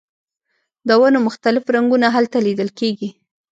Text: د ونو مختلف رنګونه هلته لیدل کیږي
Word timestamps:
د 0.87 0.89
ونو 1.01 1.19
مختلف 1.27 1.63
رنګونه 1.75 2.07
هلته 2.15 2.37
لیدل 2.47 2.69
کیږي 2.79 3.09